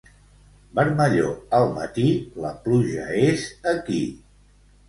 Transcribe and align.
Vermellor 0.79 1.35
al 1.59 1.67
matí, 1.75 2.07
la 2.47 2.55
pluja 2.65 3.07
és 3.27 3.47
aquí. 3.77 4.03